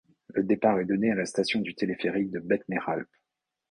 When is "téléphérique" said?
1.75-2.31